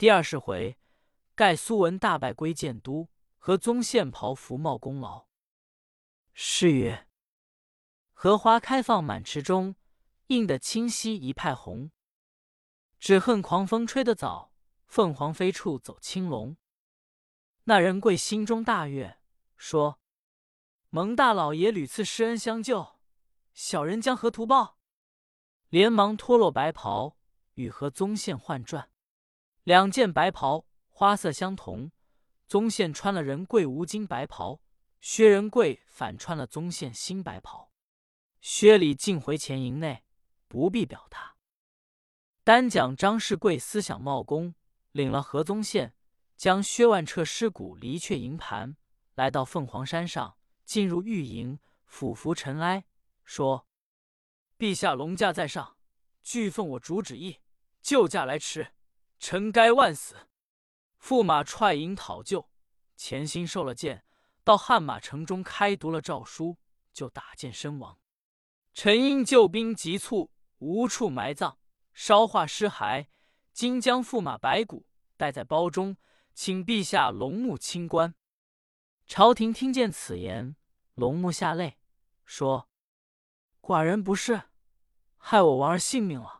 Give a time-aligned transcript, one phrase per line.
[0.00, 0.78] 第二十回，
[1.34, 5.26] 盖苏文大败归建都，和宗宪袍服冒功劳。
[6.32, 7.06] 诗曰
[8.14, 9.76] ：“荷花开放满池中，
[10.28, 11.90] 映得清溪一派红。
[12.98, 14.54] 只恨狂风吹得早，
[14.86, 16.56] 凤凰飞处走青龙。”
[17.64, 19.18] 那人贵心中大悦，
[19.58, 20.00] 说
[20.88, 22.98] ：“蒙大老爷屡次施恩相救，
[23.52, 24.78] 小人将何图报？”
[25.68, 27.18] 连忙脱落白袍，
[27.56, 28.90] 与何宗宪换转。
[29.64, 31.92] 两件白袍花色相同，
[32.46, 34.62] 宗宪穿了仁贵无金白袍，
[35.00, 37.70] 薛仁贵反穿了宗宪新白袍。
[38.40, 40.04] 薛礼进回前营内，
[40.48, 41.36] 不必表他。
[42.42, 44.54] 单讲张世贵思想冒功，
[44.92, 45.94] 领了何宗宪，
[46.36, 48.76] 将薛万彻尸骨离却营盘，
[49.14, 52.86] 来到凤凰山上，进入御营，俯伏尘埃，
[53.24, 53.66] 说。
[54.58, 55.76] 陛下龙驾在上，
[56.22, 57.40] 俱奉我主旨意，
[57.82, 58.72] 救驾来迟，
[59.20, 60.16] 臣该万死。
[61.00, 62.50] 驸马踹营讨救，
[62.96, 64.04] 潜心受了箭，
[64.42, 66.56] 到汉马城中开读了诏书，
[66.92, 67.98] 就打箭身亡。
[68.72, 71.58] 臣因救兵急促，无处埋葬，
[71.92, 73.06] 烧化尸骸，
[73.52, 75.96] 今将驸马白骨带在包中，
[76.32, 78.14] 请陛下龙目清观。
[79.06, 80.56] 朝廷听见此言，
[80.94, 81.78] 龙目下泪，
[82.24, 82.68] 说
[83.60, 84.42] ：“寡人不是。”
[85.22, 86.39] 害我王儿性命了！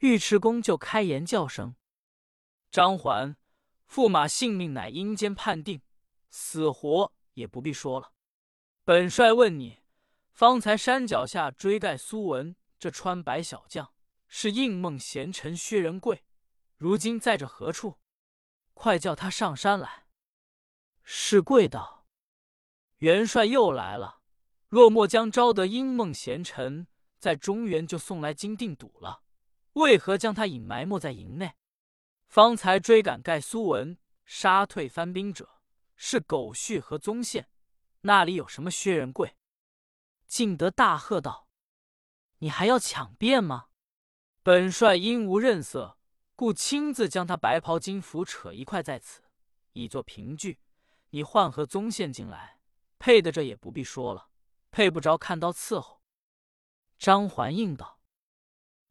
[0.00, 1.76] 尉迟恭就开言叫声
[2.70, 3.36] ：“张环，
[3.86, 5.82] 驸马性命乃阴间判定，
[6.30, 8.12] 死活也不必说了。
[8.84, 9.80] 本帅问你，
[10.32, 13.92] 方才山脚下追盖苏文这穿白小将，
[14.26, 16.24] 是应梦贤臣薛仁贵，
[16.76, 17.98] 如今在这何处？
[18.72, 20.06] 快叫他上山来。”
[21.04, 22.06] 是贵道
[22.98, 24.20] ：“元帅又来了，
[24.68, 26.86] 若莫将招得应梦贤臣。”
[27.20, 29.20] 在中原就送来金锭堵了，
[29.80, 31.54] 为何将他隐埋没在营内？
[32.26, 35.60] 方才追赶盖苏文，杀退番兵者
[35.96, 37.48] 是狗婿和宗宪，
[38.02, 39.36] 那里有什么薛仁贵？
[40.26, 41.48] 敬德大喝道
[42.38, 43.70] ：“你还要抢辩吗？
[44.42, 45.98] 本帅因无认色，
[46.36, 49.22] 故亲自将他白袍金服扯一块在此，
[49.72, 50.60] 以作凭据。
[51.10, 52.60] 你换和宗宪进来，
[52.98, 54.28] 配的这也不必说了，
[54.70, 56.00] 配不着看刀伺候。”
[56.96, 57.98] 张环应道：“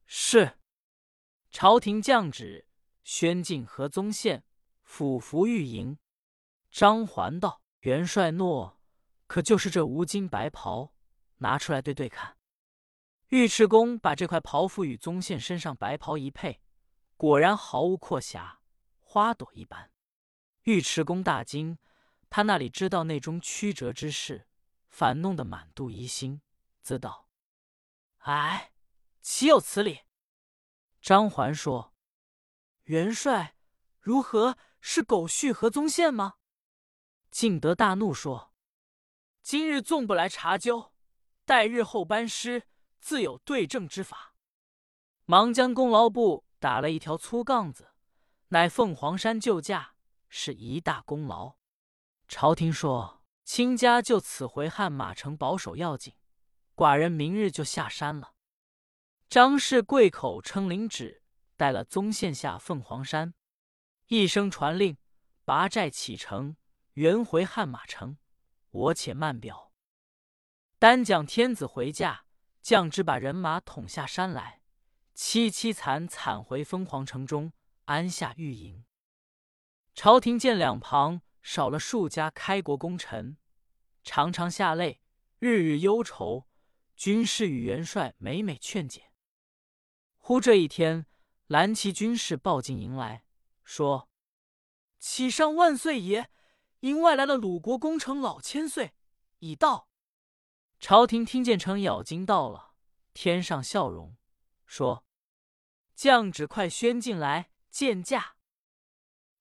[0.05, 0.57] 是。”
[1.51, 2.67] 朝廷降旨，
[3.03, 4.43] 宣进河宗宪，
[4.83, 5.97] 府服御营。
[6.69, 8.79] 张环道：“元帅诺，
[9.25, 10.93] 可就是这无金白袍，
[11.37, 12.37] 拿出来对对看。”
[13.29, 16.61] 尉迟恭把这块袍服与宗宪身上白袍一配，
[17.17, 18.61] 果然毫无阔瑕，
[18.99, 19.91] 花朵一般。
[20.63, 21.79] 尉迟恭大惊，
[22.29, 24.47] 他那里知道内中曲折之事，
[24.87, 26.41] 反弄得满肚疑心，
[26.81, 27.27] 自道。
[28.19, 28.71] 哎，
[29.21, 30.01] 岂有此理！
[31.01, 31.93] 张环说
[32.85, 33.55] ：“元帅
[33.99, 36.35] 如何是狗婿和宗宪吗？”
[37.31, 38.53] 敬德大怒说
[39.41, 40.93] ：“今日纵不来查究，
[41.45, 42.63] 待日后班师，
[42.99, 44.35] 自有对证之法。”
[45.25, 47.89] 忙将功劳簿打了一条粗杠子，
[48.49, 49.93] 乃凤凰山救驾
[50.27, 51.57] 是一大功劳。
[52.27, 56.15] 朝廷说：“卿家就此回汉马城保守要紧。”
[56.75, 58.33] 寡人明日就下山了。
[59.29, 61.21] 张氏贵口称领旨，
[61.55, 63.35] 带了宗宪下凤凰山，
[64.07, 64.97] 一声传令，
[65.45, 66.55] 拔寨启程，
[66.93, 68.17] 原回汉马城。
[68.71, 69.71] 我且慢表。
[70.79, 72.25] 单讲天子回驾，
[72.63, 74.63] 将之把人马统下山来，
[75.15, 77.53] 凄凄惨惨回凤凰城中
[77.85, 78.83] 安下御营。
[79.93, 83.37] 朝廷见两旁少了数家开国功臣，
[84.03, 85.01] 常常下泪，
[85.37, 86.47] 日日忧愁。
[86.95, 89.08] 军士与元帅每每劝解。
[90.29, 91.07] 忽这一天，
[91.47, 93.23] 蓝旗军士报进营来
[93.63, 94.11] 说
[94.99, 96.29] ：“启上万岁爷，
[96.81, 98.93] 营外来了鲁国功臣老千岁，
[99.39, 99.89] 已到。”
[100.79, 102.75] 朝廷听见程咬金到了，
[103.11, 104.15] 添上笑容，
[104.67, 105.03] 说
[105.95, 108.35] ：“将旨快宣进来见驾。”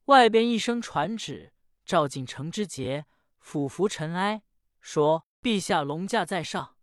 [0.08, 1.52] 外边一声传旨，
[1.84, 3.04] 召进程之节，
[3.38, 4.42] 俯伏尘埃，
[4.80, 6.78] 说：“陛下龙驾在上。”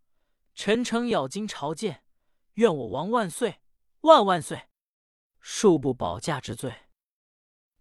[0.54, 2.04] 臣程咬金朝见，
[2.54, 3.62] 愿我王万岁
[4.06, 4.70] 万万岁，
[5.42, 6.84] 恕不保驾之罪。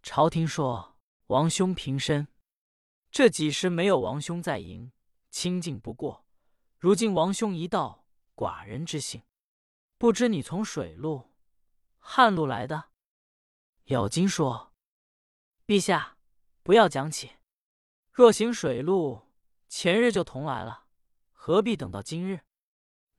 [0.01, 2.27] 朝廷说：“王兄平身。
[3.11, 4.91] 这几时没有王兄在营，
[5.29, 6.25] 清静不过。
[6.79, 9.21] 如今王兄一到，寡人之幸。
[9.99, 11.31] 不知你从水路、
[11.99, 12.89] 旱路来的？”
[13.85, 14.73] 咬金说
[15.67, 16.17] ：“陛下，
[16.63, 17.33] 不要讲起。
[18.11, 19.27] 若行水路，
[19.67, 20.87] 前日就同来了，
[21.31, 22.39] 何必等到今日？”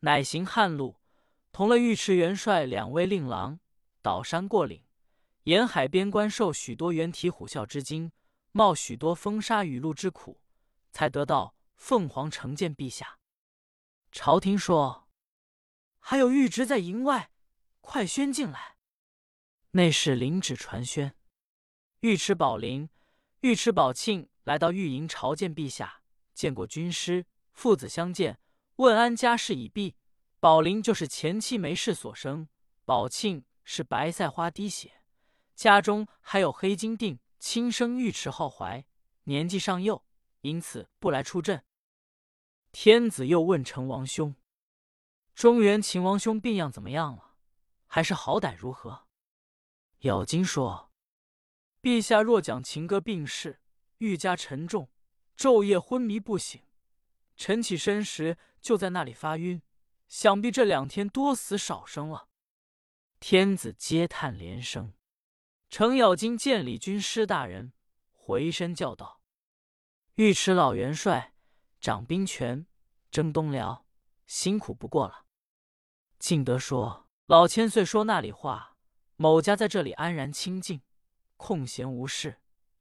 [0.03, 0.97] 乃行旱路，
[1.57, 3.59] 同了尉迟元帅两位令郎，
[4.03, 4.85] 倒山过岭，
[5.45, 8.13] 沿海边关受许多猿啼虎啸之惊，
[8.53, 10.43] 冒许多风沙雨露之苦，
[10.93, 13.19] 才得到凤凰城见陛下。
[14.13, 15.09] 朝廷说
[15.99, 17.31] ：“还有御侄在营外，
[17.81, 18.77] 快宣进来。”
[19.73, 21.17] 内侍领旨传宣。
[22.01, 22.91] 尉迟宝林、
[23.41, 26.03] 尉迟宝庆来到御营朝见陛下，
[26.35, 27.25] 见过军师，
[27.55, 28.39] 父子相见，
[28.77, 29.97] 问安家事已毕。
[30.39, 32.49] 宝林就是前妻梅氏所生，
[32.85, 35.03] 宝庆是白赛花滴血。
[35.55, 38.85] 家中还有黑金锭，亲生尉迟浩怀，
[39.25, 40.05] 年纪尚幼，
[40.43, 41.65] 因此不来出阵。
[42.71, 44.37] 天子又问成王兄
[45.35, 47.37] ：“中原秦王兄病样怎么样了？
[47.87, 49.07] 还是好歹如何？”
[50.01, 50.93] 咬金说
[51.81, 53.63] ：“陛下若讲秦哥病逝，
[53.99, 54.91] 愈加沉重，
[55.35, 56.61] 昼夜昏迷不醒。
[57.35, 59.63] 晨起身时就在那里发晕，
[60.09, 62.29] 想必这两天多死少生了。”
[63.21, 64.93] 天子皆叹连声。
[65.69, 67.73] 程咬金见李军师大人，
[68.13, 69.21] 回身叫道
[70.17, 71.35] ：“尉迟老元帅
[71.81, 72.67] 掌兵权，
[73.11, 73.85] 征东辽，
[74.27, 75.25] 辛苦不过了。”
[76.19, 78.77] 敬德说：“老千岁说那里话？
[79.17, 80.83] 某家在这里安然清静，
[81.37, 82.41] 空闲无事，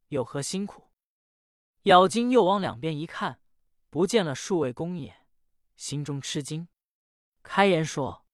[0.10, 0.92] 有何辛苦？”
[1.84, 3.40] 咬金又往两边一看，
[3.90, 5.26] 不见了数位公爷，
[5.76, 6.68] 心中吃惊，
[7.46, 8.26] 开言说：“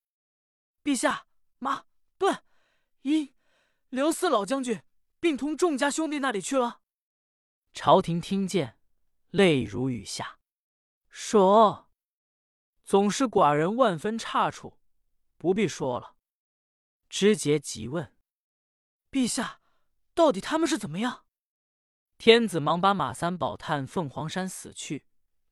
[0.84, 1.28] 陛下，
[1.60, 1.86] 马
[2.18, 2.44] 顿
[3.02, 3.36] 一。”
[3.90, 4.82] 刘四老将军
[5.20, 6.80] 并同众家兄弟那里去了。
[7.74, 8.80] 朝廷听见，
[9.32, 10.40] 泪如雨下，
[11.10, 11.92] 说
[12.86, 14.80] ：“总是寡人万分差处，
[15.38, 16.16] 不必说了。”
[17.10, 18.16] 知节急问
[19.12, 19.60] ：“陛下，
[20.14, 21.26] 到底他们是怎么样？”
[22.18, 25.06] 天子忙把马三宝探凤凰山死去，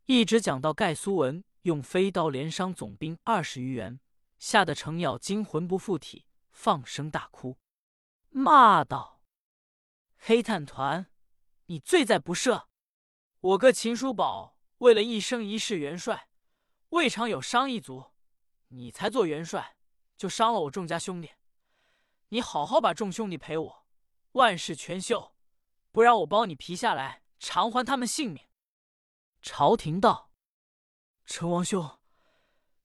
[0.05, 3.99] 一直讲到盖苏文用飞刀连伤总兵二十余员，
[4.37, 7.57] 吓得程咬金魂不附体，放声大哭。
[8.29, 9.21] 骂道
[10.17, 11.07] ：“黑炭团，
[11.65, 12.67] 你罪在不赦！
[13.41, 16.29] 我哥秦叔宝为了一生一世元帅，
[16.89, 18.11] 未尝有伤一族。
[18.69, 19.75] 你才做元帅，
[20.15, 21.31] 就伤了我众家兄弟。
[22.29, 23.85] 你好好把众兄弟陪我，
[24.33, 25.33] 万事全休，
[25.91, 28.45] 不然我包你皮下来偿还他们性命。”
[29.41, 30.28] 朝廷道
[31.31, 31.99] ：“陈王兄，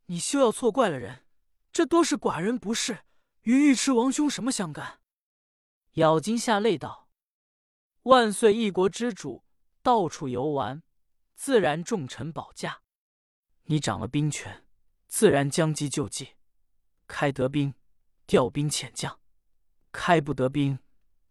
[0.04, 1.24] 你休要错怪了人，
[1.72, 3.06] 这多是寡人不是，
[3.40, 5.00] 与尉迟王兄什么相干？”
[5.94, 7.08] 咬金下泪道
[8.04, 9.46] ：“万岁，一国之主，
[9.82, 10.82] 到处游玩，
[11.34, 12.82] 自然重臣保驾。
[13.62, 14.66] 你掌了兵权，
[15.08, 16.34] 自然将计就计，
[17.06, 17.72] 开得兵，
[18.26, 19.18] 调兵遣将；
[19.90, 20.78] 开不得兵，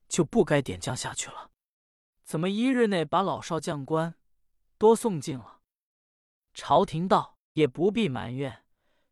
[0.09, 1.51] 就不该点将下去了。
[2.23, 4.15] 怎么一日内把老少将官
[4.79, 5.51] 多送尽了？”
[6.53, 8.63] 朝廷道：“也不必埋怨，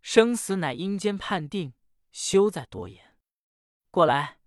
[0.01, 1.73] 生死乃阴间判定，
[2.11, 3.17] 休再多言。
[3.89, 4.37] 过来。”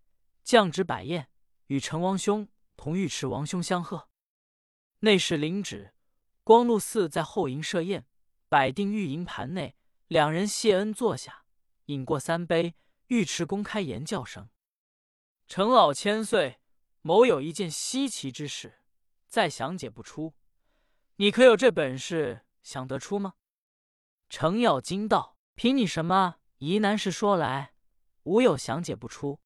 [0.45, 1.31] 降旨摆宴，
[1.69, 2.47] 与成王兄
[2.77, 4.11] 同尉迟王兄相贺。
[4.99, 5.95] 内侍领旨，
[6.43, 8.07] 光禄寺在后营设宴，
[8.51, 9.75] 摆定御营盘内，
[10.07, 11.47] 两人谢恩坐下，
[11.87, 12.75] 饮过三杯。
[13.07, 14.51] 尉迟公开言叫声
[15.49, 16.61] ：“程老千岁，
[17.01, 18.81] 某有一件稀奇之事，
[19.27, 20.35] 再详解不出。
[21.17, 23.35] 你可有这本事想得出吗？”
[24.29, 27.75] 程咬金道：“凭你什么疑难事说来，
[28.25, 29.39] 吾有详解不出。”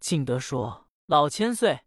[0.00, 1.80] 敬德说：“老千岁，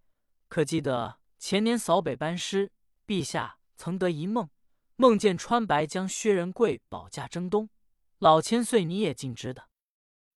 [0.47, 2.71] 可记得前年扫北班师，
[3.07, 4.47] 陛下曾得一梦，
[4.97, 7.69] 梦见穿白将薛仁贵保驾征东。
[8.19, 9.67] 老千岁你也尽知的。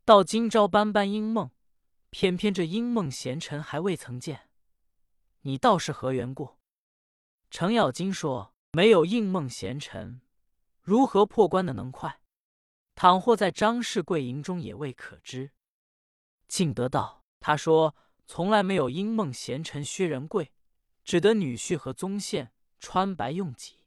[0.04, 1.52] 到今朝斑斑阴梦，
[2.10, 4.50] 偏偏这阴梦贤臣还未曾见。
[5.42, 6.58] 你倒是何缘故？”
[7.52, 10.22] 程咬金说：“没有应梦贤臣，
[10.82, 12.22] 如何破关的能快？
[12.96, 15.52] 倘或在张氏贵营中，也未可知。”
[16.48, 17.24] 敬德道。
[17.40, 17.96] 他说
[18.26, 20.54] ：“从来没有因梦贤臣薛仁贵，
[21.04, 23.86] 只得女婿和宗宪穿白用己。”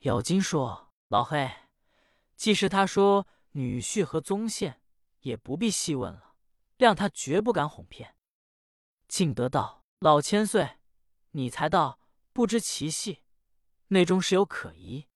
[0.00, 1.50] 咬金说：“老黑，
[2.34, 4.80] 既是他说女婿和宗宪，
[5.20, 6.34] 也不必细问了，
[6.78, 8.16] 谅他绝不敢哄骗。”
[9.06, 10.78] 敬德道：“老千岁，
[11.32, 12.00] 你才道
[12.32, 13.22] 不知其细，
[13.88, 15.06] 内中是有可疑。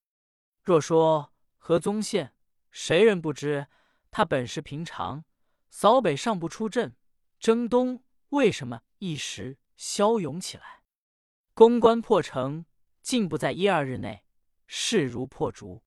[0.62, 2.35] 若说何宗宪，
[2.71, 3.67] 谁人不知
[4.11, 5.25] 他本事平常，
[5.69, 6.97] 扫北上不出阵。”
[7.41, 10.83] 征东为什么一时骁勇起来？
[11.55, 12.67] 攻关破城，
[13.00, 14.27] 竟不在一二日内，
[14.67, 15.83] 势如破竹。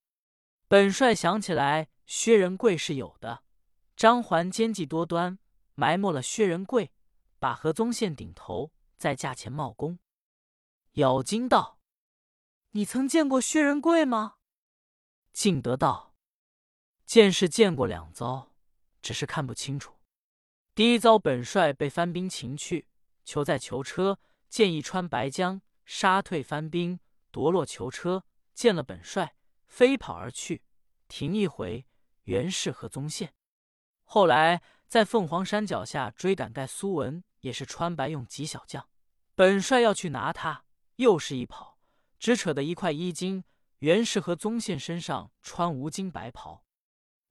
[0.66, 3.44] 本帅想起来，薛仁贵是有的。
[3.94, 5.38] 张环奸计多端，
[5.74, 6.90] 埋没了薛仁贵，
[7.38, 10.00] 把何宗宪顶头，在驾前冒功。
[10.94, 11.78] 咬金道
[12.76, 14.34] ：“你曾见过薛仁贵吗？”
[15.32, 16.14] 敬德道
[17.06, 18.52] ：“见是见过两遭，
[19.00, 19.94] 只是看不清楚。”
[20.74, 22.88] 第一遭本帅被番兵擒去，
[23.24, 26.98] 囚在囚车，见一川白江，杀退番兵，
[27.30, 29.36] 夺落囚车，见了本帅，
[29.68, 30.64] 飞跑而去。
[31.06, 31.86] 停一回，
[32.24, 33.32] 袁氏和宗宪。
[34.02, 38.88] 后来在凤凰山脚下追赶盖苏文，也是穿白用几小将。
[39.36, 40.64] 本帅要去拿他，
[40.96, 41.73] 又是一跑，
[42.24, 43.44] 只扯得一块衣襟。
[43.80, 46.64] 袁氏和宗宪身上穿无襟白袍。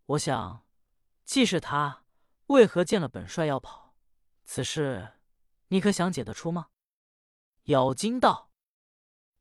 [0.06, 0.68] 我想，
[1.26, 2.06] 既是他，
[2.46, 3.96] 为何见了本帅要跑？
[4.46, 5.14] 此事
[5.70, 6.68] 你可想解得出吗？
[7.64, 8.52] 咬金道：“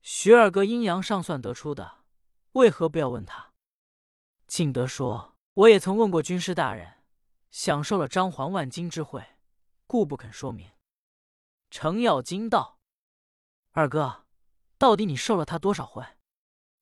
[0.01, 1.99] 徐二哥阴阳尚算得出的，
[2.53, 3.53] 为何不要问他？”
[4.49, 7.03] 敬德说：“我也曾问过军师大人，
[7.51, 9.23] 享受了张环万金之惠，
[9.87, 10.71] 故不肯说明。”
[11.69, 12.81] 程咬金道
[13.73, 14.25] ：“二哥，
[14.83, 16.05] 到底你受了他多少贿？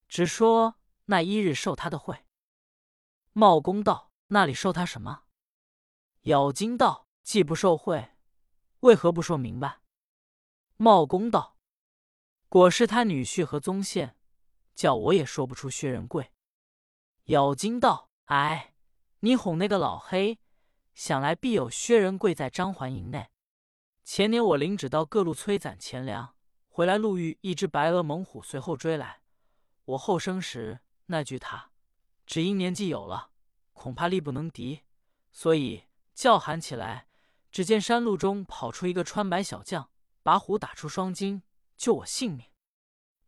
[0.08, 2.24] 只说那一日受他的贿。”
[3.34, 5.24] 茂公道：“那里受他什么？”
[6.24, 8.12] 咬金道：“既不受贿，
[8.80, 9.82] 为何不说明白？”
[10.78, 11.58] 茂公道
[12.48, 14.16] ：“果是他女婿和宗宪，
[14.74, 16.32] 叫我也说不出薛仁贵。”
[17.28, 18.72] 咬金道：“哎，
[19.18, 20.38] 你哄那个老黑，
[20.94, 23.28] 想来必有薛仁贵在张环营内。
[24.02, 26.34] 前年我领旨到各路催攒钱粮，
[26.70, 29.20] 回来路遇一只白额猛虎，随后追来。
[29.84, 31.72] 我后生时那句他，
[32.24, 33.28] 只因年纪有了。”
[33.72, 34.82] 恐怕力不能敌，
[35.32, 37.08] 所以叫喊起来。
[37.50, 39.90] 只见山路中跑出一个穿白小将，
[40.22, 41.42] 把虎打出双筋，
[41.78, 42.46] 救我性命。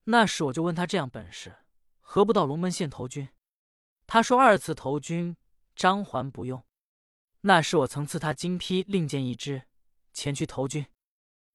[0.05, 1.57] 那时我就问他这样本事，
[2.01, 3.31] 何不到龙门县投军？
[4.07, 5.39] 他说二次投军，
[5.75, 6.63] 张环不用。
[7.41, 9.63] 那时我曾赐他金批令箭一支，
[10.13, 10.87] 前去投军。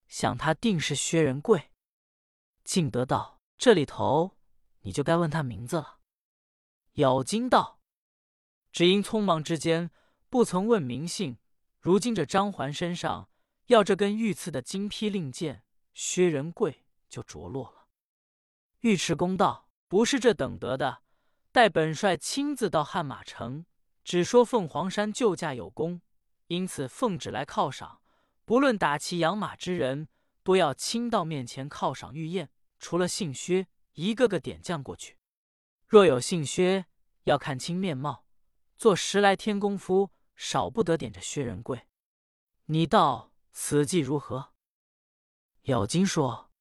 [0.07, 1.69] 想他定是薛仁贵。
[2.67, 4.35] 敬德道：“这里头，
[4.81, 5.99] 你就该问他名字了。”
[6.95, 7.79] 咬金道。
[8.73, 9.89] 只因匆忙之间，
[10.29, 11.37] 不曾问名姓。
[11.79, 13.29] 如今这张环身上
[13.67, 17.87] 要这根御赐的金批令箭，薛仁贵就着落了。
[18.81, 21.03] 尉迟恭道：“不是这等得的，
[21.53, 23.65] 待本帅亲自到汉马城，
[24.03, 26.01] 只说凤凰山救驾有功，
[26.47, 28.01] 因此奉旨来犒赏。
[28.43, 30.09] 不论打骑养马之人，
[30.43, 32.49] 都要亲到面前犒赏御宴。
[32.79, 35.17] 除了姓薛，一个个点将过去。
[35.87, 36.85] 若有姓薛，
[37.23, 38.25] 要看清面貌。”
[38.77, 41.87] 做十来天功夫，少不得点着薛仁贵。
[42.65, 44.53] 你道此计如何？
[45.63, 46.51] 咬金说：“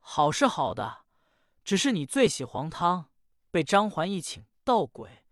[0.00, 1.04] 好是好的，
[1.62, 3.10] 只是你最喜黄汤，
[3.50, 5.24] 被张环一请盗鬼，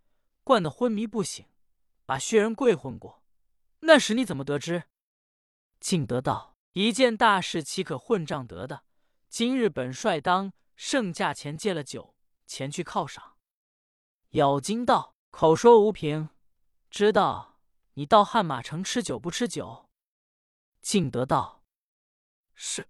[0.42, 1.46] 灌得昏迷不醒，
[2.04, 3.24] 把薛仁贵混过。
[3.80, 4.84] 那时你怎么得知？”
[5.80, 8.84] 敬德道：“一件大事，岂可混账得的？
[9.36, 12.14] 今日本帅当圣驾前借了酒，
[12.46, 13.36] 前去犒赏。”
[14.30, 15.16] 咬金道。
[15.32, 16.28] 口说无凭，
[16.88, 17.58] 知道
[17.94, 19.90] 你到汉马城吃酒不吃酒？
[20.80, 21.64] 敬德道
[22.54, 22.88] ：“是，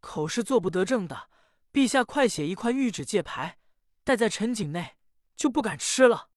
[0.00, 1.30] 口是做不得证的。
[1.72, 3.60] 陛下快写一块谕旨借牌，
[4.02, 4.96] 带在陈井内，
[5.36, 6.30] 就不敢吃了。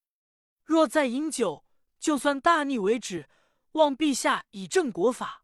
[0.64, 1.66] 若再饮酒，
[1.98, 3.28] 就算大逆为止，
[3.72, 5.44] 望陛下以正国法。”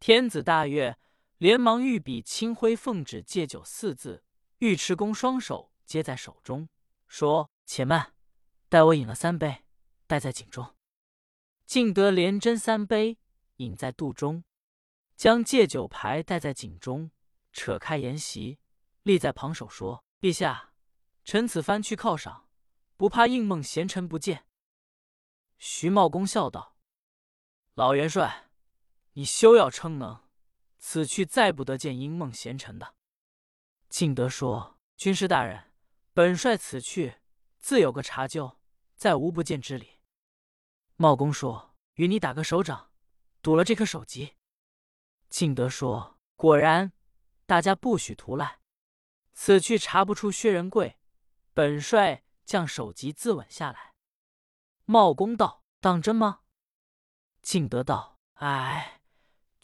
[0.00, 0.98] 天子大悦，
[1.44, 4.24] 连忙御笔亲挥奉旨戒酒四字。
[4.60, 6.70] 尉迟恭双手接在手中，
[7.06, 8.14] 说：“且慢。”
[8.70, 9.62] 待我饮了三杯，
[10.06, 10.74] 带在井中。
[11.66, 13.18] 敬德连斟三杯，
[13.56, 14.42] 饮在肚中，
[15.16, 17.10] 将戒酒牌带在井中，
[17.52, 18.58] 扯开筵席，
[19.02, 20.72] 立在旁手说：“陛下，
[21.24, 22.48] 臣此番去犒赏，
[22.96, 24.46] 不怕应梦贤臣不见。”
[25.60, 26.74] 徐茂公笑道
[27.76, 28.48] ：“老元帅，
[29.12, 30.23] 你休要称能，
[30.86, 32.94] 此去再不得见应梦贤臣的。”
[33.88, 35.72] 敬德说：“军师大人，
[36.12, 37.16] 本帅此去
[37.58, 38.60] 自有个查究。”
[38.94, 39.98] 再无不见之理。
[40.96, 42.92] 茂公说：“与你打个手掌，
[43.42, 44.36] 赌了这颗首级。”
[45.28, 46.92] 敬德说：“果然，
[47.44, 48.60] 大家不许图赖。
[49.32, 50.98] 此去查不出薛仁贵，
[51.52, 53.94] 本帅将首级自刎下来。”
[54.86, 56.42] 茂公道：“当真吗？”
[57.42, 59.02] 敬德道：“哎，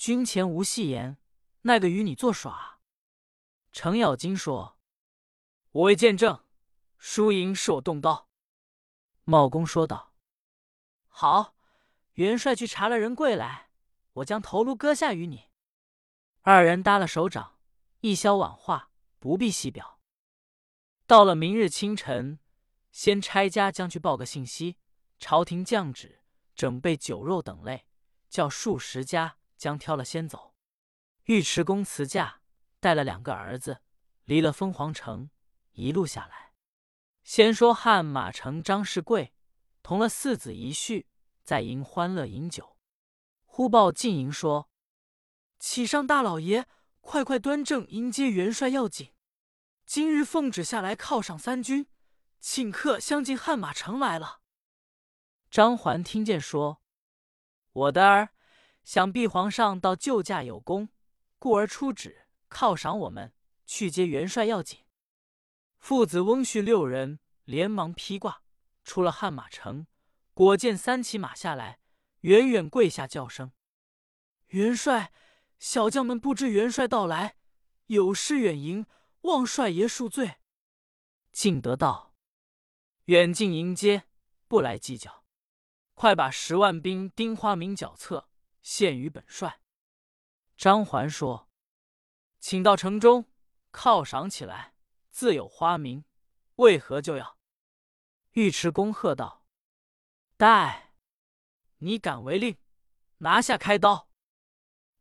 [0.00, 1.18] 军前无戏言，
[1.60, 2.80] 那个与你作耍。”
[3.70, 4.78] 程咬金说
[5.72, 6.42] ：“我为见证，
[6.96, 8.30] 输赢是我动刀。”
[9.24, 10.14] 茂公说道
[11.06, 11.54] ：“好，
[12.14, 13.68] 元帅去查了仁贵来，
[14.14, 15.50] 我将头颅割下与你。”
[16.40, 17.58] 二人搭了手掌，
[18.00, 20.00] 一消晚话，不必细表。
[21.06, 22.38] 到了明日清晨，
[22.90, 24.78] 先差家将去报个信息。
[25.18, 26.22] 朝廷降旨，
[26.54, 27.84] 整备酒肉等类，
[28.30, 30.54] 叫数十家将挑了先走。
[31.26, 32.40] 尉迟恭辞驾，
[32.80, 33.82] 带了两个儿子，
[34.24, 35.28] 离了凤凰城，
[35.72, 36.54] 一路下来。
[37.22, 39.34] 先说汉马城张世贵
[39.82, 41.04] 同了四子一婿
[41.44, 42.78] 在营欢乐饮酒，
[43.44, 44.70] 忽报进营说
[45.60, 46.66] ：“启上大老爷，
[47.02, 49.12] 快快端正迎接元帅要紧。
[49.84, 51.86] 今日奉旨下来犒赏三军，
[52.38, 54.40] 请客相进汉马城来了。”
[55.50, 56.80] 张环听见说
[57.72, 58.30] ：“我的儿，
[58.84, 60.88] 想必皇上到救驾有功，
[61.38, 63.32] 故而出旨犒赏我们，
[63.66, 64.80] 去接元帅要紧。”
[65.78, 68.42] 父子翁婿六人连忙披挂，
[68.84, 69.86] 出了汉马城，
[70.34, 71.78] 果见三骑马下来，
[72.20, 73.52] 远远跪下叫声
[74.48, 75.12] ：“元帅！
[75.58, 77.36] 小将们不知元帅到来，
[77.86, 78.86] 有失远迎，
[79.22, 80.36] 望帅爷恕罪。”
[81.32, 82.14] 敬德道
[83.04, 84.04] ：“远近迎接，
[84.48, 85.24] 不来计较。
[85.92, 88.29] 快把十万兵丁花名脚册
[88.62, 89.60] 献于本帅。”
[90.56, 91.48] 张环说
[92.38, 93.26] ：“请到城中
[93.72, 94.74] 犒赏起来。”
[95.10, 96.04] 自有花名，
[96.54, 97.36] 为何就要？
[98.34, 99.44] 尉迟恭喝道
[100.38, 100.94] ：“待
[101.78, 102.56] 你敢违令，
[103.18, 104.08] 拿下开刀！”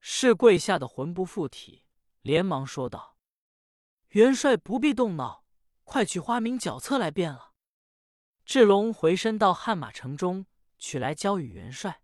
[0.02, 1.86] 是跪下的魂不附体，
[2.22, 3.18] 连忙说道
[4.10, 5.46] ：“元帅不必动脑，
[5.84, 7.54] 快取花名脚册来便了。”
[8.44, 10.48] 智龙回身到汉马城中
[10.80, 12.02] 取来，交与元帅。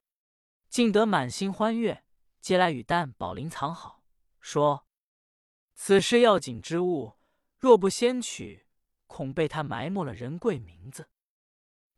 [0.75, 2.03] 敬德满心欢悦，
[2.41, 4.03] 接来与旦宝林藏好，
[4.41, 4.85] 说
[5.73, 7.13] ：“此事要紧之物。”
[7.57, 8.67] 若不先取，
[9.07, 11.09] 恐被他埋没了仁贵名字。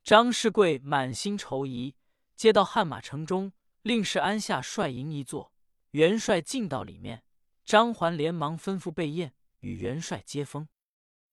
[0.03, 1.96] 张世贵满心愁疑，
[2.36, 5.51] 接到汉马城中，令是安下帅营一座。
[5.89, 7.24] 元帅进到里面，
[7.65, 10.69] 张环连忙吩咐备宴，与元帅接风。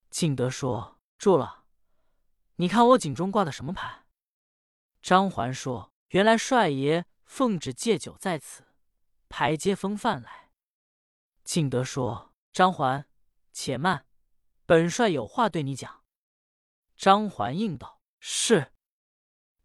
[0.09, 1.67] 敬德说：“住了，
[2.57, 4.07] 你看我颈中挂的什么牌？”
[5.03, 8.65] 张环说：“原来帅爷奉旨借酒在此，
[9.29, 10.51] 排接风饭来。”
[11.45, 13.09] 敬德说：“张环，
[13.53, 14.07] 且慢。”
[14.67, 16.05] 本帅有话对你讲。
[16.97, 18.73] 张环应道：“是。”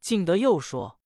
[0.01, 0.99] 敬德又说：“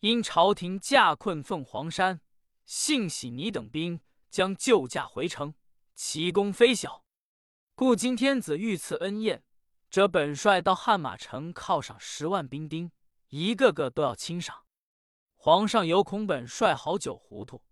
[0.00, 2.20] 因朝廷驾困凤凰山，
[2.66, 5.54] 幸喜你等兵将救驾回城，
[5.94, 7.04] 其功非小。
[7.74, 9.42] 故今天子御赐恩宴，
[9.90, 12.92] 则本帅到汉马城犒赏十万兵丁，
[13.28, 14.64] 一个个都要亲赏。
[15.40, 17.62] 皇上有恐本帅好酒糊涂，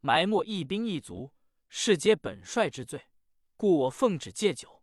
[0.00, 1.32] 埋没一兵一卒，
[1.70, 3.08] 是皆本帅之罪，
[3.56, 4.82] 故我奉旨戒酒。”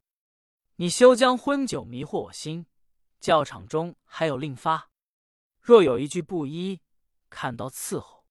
[0.77, 2.65] 你休将昏酒迷惑我心，
[3.19, 4.89] 教场中还有令发，
[5.59, 6.81] 若有一句不依，
[7.29, 8.25] 看刀伺候。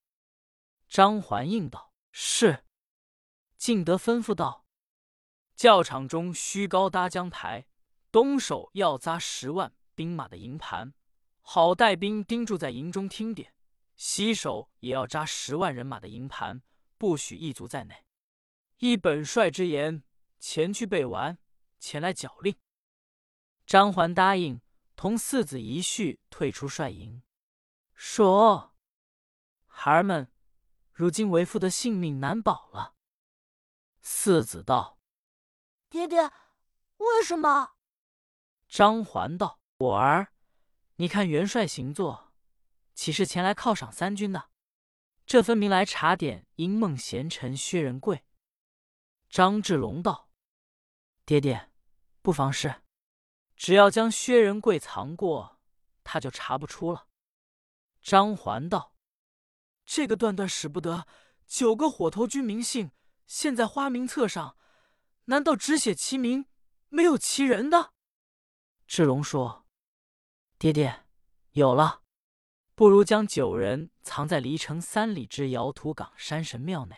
[0.89, 2.65] 张环应道：“是。”
[3.57, 4.67] 敬德吩咐道
[5.55, 7.69] ：“教场中须高搭江台，
[8.11, 10.93] 东首要扎十万兵马的营盘，
[11.43, 13.53] 好带兵盯住在营中听点；
[14.01, 16.63] 西首也要扎十万人马的营盘，
[16.97, 18.07] 不许一卒在内。
[18.79, 20.03] 依本帅之言，
[20.39, 21.37] 前去备完。”
[21.79, 22.57] 前来缴令，
[23.67, 24.63] 张环答应，
[24.97, 27.23] 同四子一叙退出帅营，
[27.93, 28.75] 说
[29.67, 30.33] ：“孩儿们，
[30.93, 32.95] 如今为父的性命难保了。”
[34.01, 34.99] 四子道
[35.91, 36.31] ：“爹爹，
[36.97, 37.73] 为什么？”
[38.67, 40.33] 张环道：“我儿，
[40.97, 42.30] 你看元帅行坐，
[43.01, 44.51] 岂是前来犒赏三军的？
[45.25, 48.27] 这分明来查点因梦贤臣薛仁贵。”
[49.31, 50.29] 张志龙道
[51.25, 51.71] ：“爹爹。”
[52.21, 52.83] 不妨事，
[53.57, 55.59] 只要将薛仁贵藏过，
[56.05, 57.09] 他就查不出了。
[58.03, 58.95] 张环道
[59.87, 61.07] ：“这个断断使不得。
[61.47, 62.91] 九个火头军名姓
[63.27, 64.59] 现在花名册上，
[65.25, 66.45] 难道只写其名，
[66.91, 67.95] 没有其人的？”
[68.87, 69.67] 志龙说
[70.61, 71.07] ：“爹爹，
[71.53, 72.00] 有了，
[72.81, 76.97] 不如将九人藏在离城三里之遥土岗山神庙内。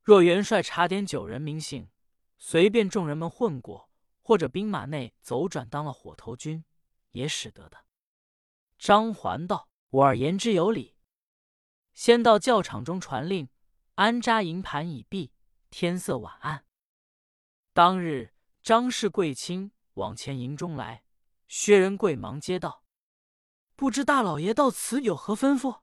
[0.00, 1.90] 若元帅查点九人名姓，
[2.38, 3.90] 随便众人们混过。”
[4.22, 6.64] 或者兵马内走转当了火头军，
[7.10, 7.84] 也使得的。
[8.78, 10.94] 张环道：“我儿言之有理。
[11.92, 13.48] 先到教场中传令，
[13.96, 15.32] 安扎营盘已毕。
[15.68, 16.64] 天色晚暗。
[17.72, 21.02] 当日张氏贵卿往前营中来，
[21.48, 22.81] 薛仁贵忙接道
[23.82, 25.80] ：‘不知大老爷到此有何吩咐？’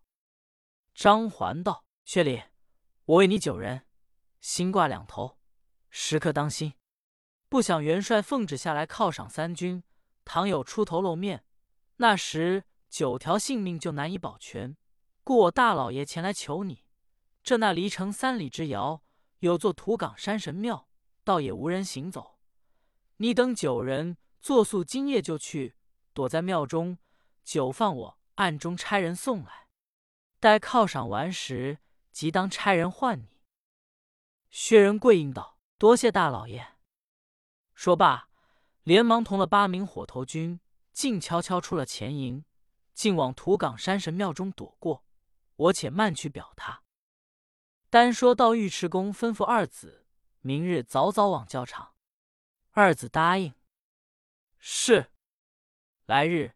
[0.96, 2.44] 张环道：‘薛礼，
[3.04, 3.86] 我为你九人，
[4.40, 5.38] 心挂两头，
[5.90, 6.76] 时刻当心。’”
[7.50, 9.84] 不想元帅奉旨下来犒赏三军，
[10.24, 11.44] 倘有出头露面，
[11.98, 14.78] 那时九条性命就难以保全。
[15.26, 16.86] 故我大老爷前来求你，
[17.44, 19.04] 这那离城三里之遥，
[19.40, 20.88] 有座土岗山神庙，
[21.26, 22.40] 倒也无人行走。
[23.18, 25.76] 你等九人作宿今夜就去，
[26.14, 26.98] 躲在庙中，
[27.50, 29.70] 酒饭我暗中差人送来。
[30.40, 31.80] 待犒赏完时，
[32.12, 33.42] 即当差人唤你。
[34.52, 36.76] 薛仁贵应道：“多谢大老爷。”
[37.74, 38.30] 说罢，
[38.84, 40.60] 连忙同了八名火头军，
[40.94, 42.46] 静悄悄出了前营，
[42.94, 45.04] 竟往土岗山神庙中躲过。
[45.56, 46.84] 我且慢去表他。
[47.90, 50.06] 单说到尉迟恭吩咐二子
[50.42, 51.96] 明日早早往教场，
[52.74, 53.56] 二子答应。
[54.60, 55.12] 是。
[56.06, 56.56] 来日，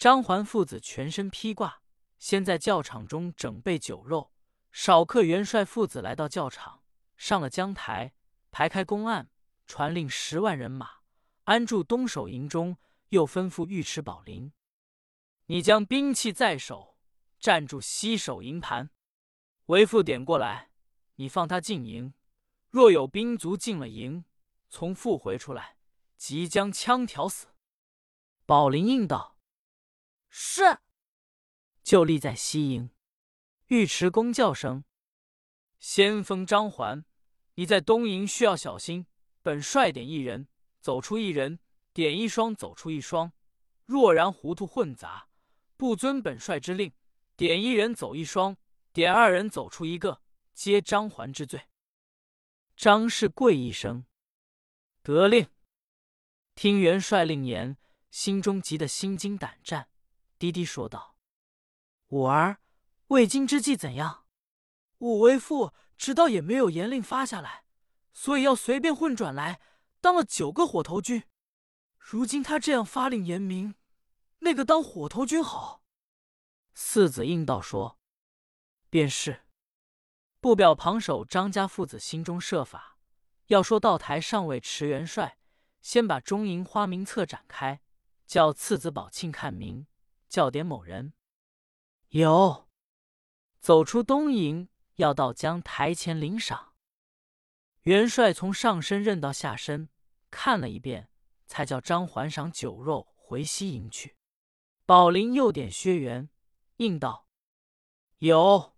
[0.00, 1.82] 张环父子全身披挂，
[2.18, 4.32] 先在教场中整备酒肉，
[4.72, 6.82] 少客元帅父子来到教场，
[7.18, 8.14] 上了江台，
[8.50, 9.28] 排开公案，
[9.66, 11.00] 传令十万人马
[11.44, 12.78] 安住东守营中，
[13.10, 14.50] 又吩咐尉迟宝林
[15.48, 16.96] ：“你将兵器在手，
[17.38, 18.88] 站住西守营盘。
[19.66, 20.70] 为父点过来，
[21.16, 22.14] 你放他进营。
[22.70, 24.24] 若有兵卒进了营，
[24.70, 25.76] 从复回出来，
[26.16, 27.48] 即将枪挑死。”
[28.46, 29.36] 宝林应道
[30.30, 30.78] ：“是。”
[31.84, 32.90] 就立在西营。
[33.66, 34.84] 尉迟恭叫声
[35.78, 37.04] ：“先锋张环，
[37.54, 39.06] 你在东营需要小心。
[39.42, 40.48] 本帅点一人，
[40.80, 41.58] 走出一人；
[41.92, 43.32] 点一双，走出一双。
[43.86, 45.28] 若然糊涂混杂，
[45.76, 46.92] 不遵本帅之令，
[47.36, 48.56] 点一人走一双，
[48.92, 50.22] 点二人走出一个，
[50.54, 51.68] 皆张环之罪。”
[52.76, 54.04] 张氏跪一声
[55.02, 55.48] ：“得令。”
[56.54, 57.76] 听元帅令言。
[58.10, 59.88] 心中急得心惊胆战，
[60.40, 61.16] 低低说道
[62.08, 62.62] ：“五儿，
[63.08, 64.24] 未今之计怎样？
[64.96, 67.66] 五为父直到也没有严令发下来，
[68.14, 69.60] 所以要随便混转来，
[70.00, 71.24] 当了九个火头军。
[71.98, 73.74] 如今他这样发令严明，
[74.38, 75.82] 那个当火头军好？”
[76.72, 77.98] 四子应道说
[78.88, 79.42] ：“便是。”
[80.40, 82.96] 不表旁首张家父子心中设法，
[83.48, 85.36] 要说道台上尉迟元帅，
[85.82, 87.82] 先把中营花名册展开。
[88.26, 89.88] 叫次子宝庆看明，
[90.30, 91.12] 叫点某人。
[92.10, 92.68] 有，
[93.60, 96.72] 走出东营，要到江台前领赏。
[97.82, 99.90] 元帅从上身认到下身，
[100.30, 101.10] 看了一遍，
[101.46, 104.16] 才叫张环赏酒肉回西营去。
[104.86, 106.30] 宝林又点薛元，
[106.76, 107.26] 应道
[108.18, 108.76] ：“有。”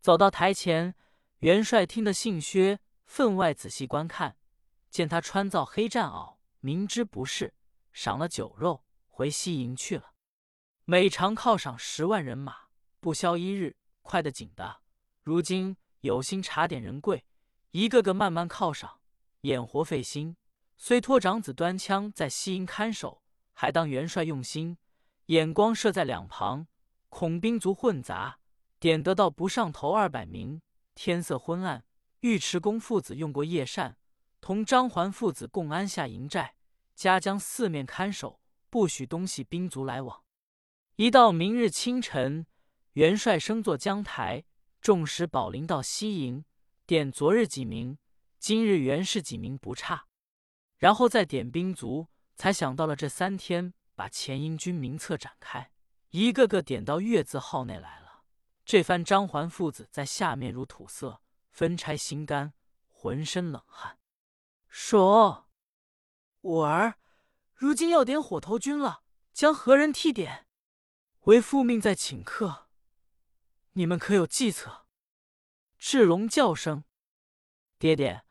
[0.00, 0.94] 走到台前，
[1.38, 4.36] 元帅听得姓薛，分外仔细观看，
[4.90, 7.54] 见他穿造黑战袄，明知不是。
[7.92, 10.11] 赏了酒肉，回西营去了。
[10.84, 12.56] 每常犒赏十万人马，
[12.98, 14.78] 不消一日，快得紧的。
[15.22, 17.24] 如今有心查点人贵，
[17.70, 18.98] 一个个慢慢犒赏，
[19.42, 20.36] 眼活费心。
[20.76, 24.76] 虽托长子端枪在西营看守，还当元帅用心，
[25.26, 26.66] 眼光射在两旁，
[27.08, 28.40] 恐兵卒混杂，
[28.80, 30.60] 点得到不上头二百名。
[30.96, 31.84] 天色昏暗，
[32.22, 33.96] 尉迟恭父子用过夜膳，
[34.40, 36.56] 同张环父子共安下营寨。
[36.96, 40.24] 加将四面看守，不许东西兵卒来往。
[40.96, 42.46] 一到明日清晨，
[42.92, 44.44] 元帅升坐江台，
[44.82, 46.44] 众使宝林到西营，
[46.84, 47.96] 点昨日几名，
[48.38, 50.04] 今日原是几名不差。
[50.76, 55.70] 然后再点兵卒，才想到了这三天，把前营军名册展开，
[56.10, 58.24] 一个个点到月字号内来了。
[58.66, 62.52] 这番张环父子在下面如土色，分拆心肝，
[62.86, 63.96] 浑身冷汗，
[64.68, 65.48] 说。
[66.42, 66.98] 我儿，
[67.54, 69.02] 如今要点火头军了，
[69.32, 70.46] 将何人替点？
[71.22, 72.66] 为父命在请客，
[73.74, 74.86] 你们可有计策？
[75.78, 76.82] 志荣叫声
[77.78, 78.24] ：“爹爹，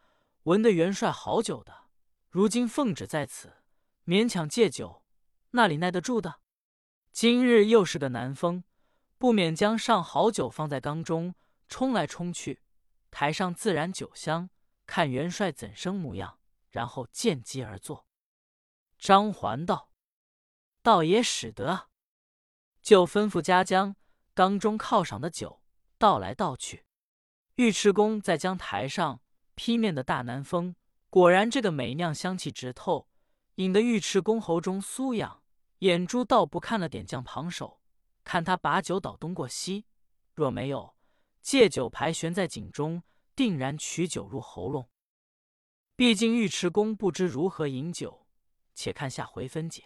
[0.43, 1.85] 闻得元帅好酒的，
[2.29, 3.63] 如今奉旨在此，
[4.05, 5.05] 勉强借酒，
[5.51, 6.41] 那里耐得住的？
[7.13, 8.65] 今日又是个南风，
[9.17, 11.35] 不免将上好酒放在缸中，
[11.69, 12.61] 冲来冲去，
[13.09, 14.49] 台上自然酒香，
[14.85, 16.39] 看元帅怎生模样。”
[16.71, 18.07] 然后见机而坐。
[18.97, 19.91] 张环道
[20.83, 21.89] ：“倒也使得。”
[22.81, 23.95] 就吩咐家将
[24.33, 25.61] 缸中犒赏的酒
[25.97, 26.85] 倒来倒去。
[27.55, 29.21] 尉迟恭在江台上
[29.55, 30.75] 劈面的大南风，
[31.09, 33.07] 果然这个美酿香气直透，
[33.55, 35.43] 引得尉迟恭喉中酥痒，
[35.79, 37.81] 眼珠倒不看了点将旁手，
[38.23, 39.85] 看他把酒倒东过西，
[40.33, 40.95] 若没有
[41.41, 43.03] 借酒牌悬在颈中，
[43.35, 44.89] 定然取酒入喉咙。
[45.95, 48.25] 毕竟尉迟恭不知如何饮酒，
[48.73, 49.83] 且看下回分解。